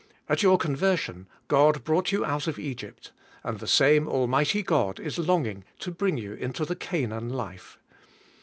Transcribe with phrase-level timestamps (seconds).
[0.27, 3.11] At your conversion, God brought you out of Egypt,
[3.43, 7.77] and the same al mighty God is longing to bring you into the Canaan life.